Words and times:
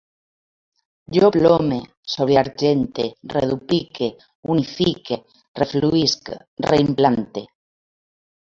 Jo 1.17 1.27
plome, 1.35 1.77
sobreargente, 2.13 3.05
reduplique, 3.35 4.09
unifique, 4.55 5.21
refluïsc, 5.63 6.33
reimplante 6.73 7.49